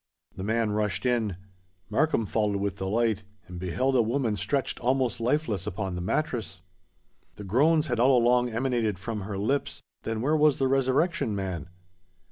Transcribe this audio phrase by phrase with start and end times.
[0.35, 1.37] The man rushed in;
[1.91, 6.61] Markham followed with the light, and beheld a woman stretched almost lifeless upon the mattress.
[7.35, 11.69] The groans had all along emanated from her lips:—then where was the Resurrection Man?